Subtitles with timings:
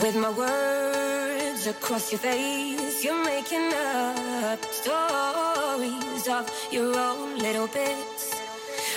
[0.00, 8.40] With my words across your face, you're making up stories of your own little bits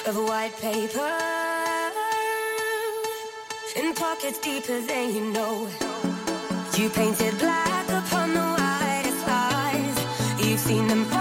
[0.05, 1.13] of white paper
[3.75, 5.67] in pockets deeper than you know.
[6.77, 9.97] You painted black upon the whitest lies.
[10.45, 11.20] You've seen them.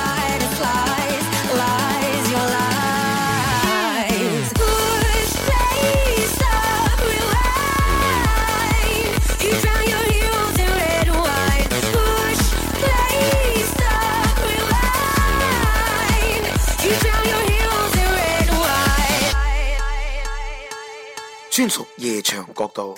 [21.51, 22.97] 专属夜场角度。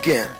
[0.00, 0.39] again.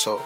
[0.00, 0.18] So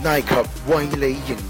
[0.00, 1.49] Naik hak wali yang.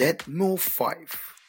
[0.00, 1.39] Dead Move 5.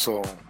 [0.00, 0.40] Last song.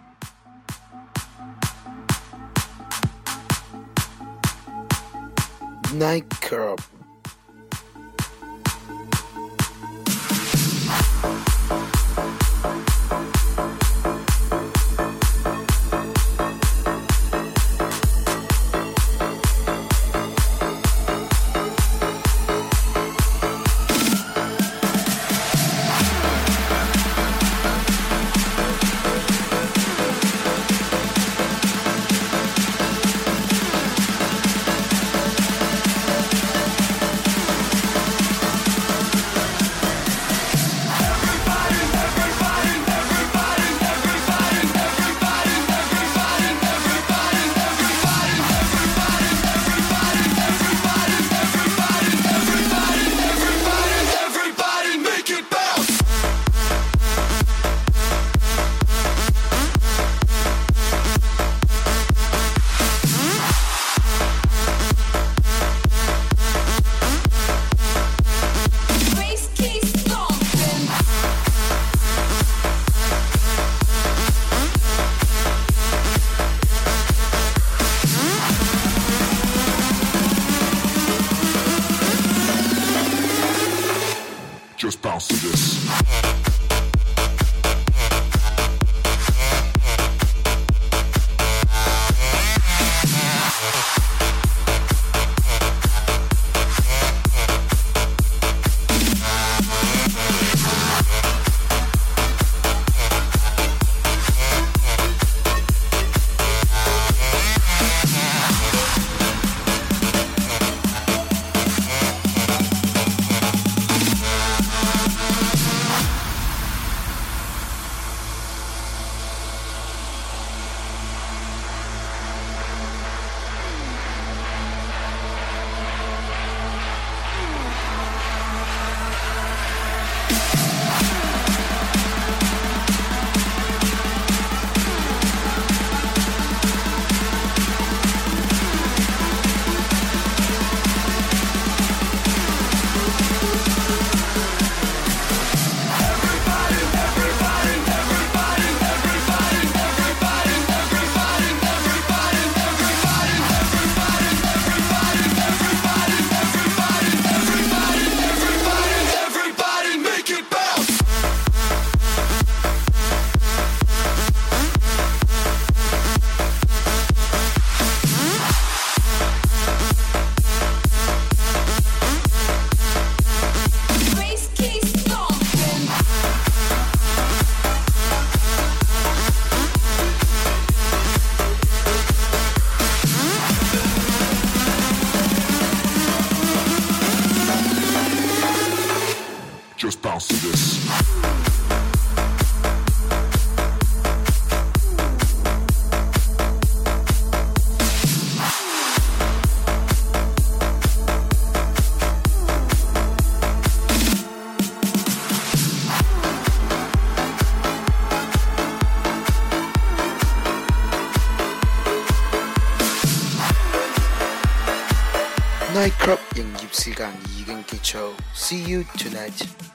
[216.81, 218.15] 시간 이근 기초.
[218.33, 219.70] See you tonight.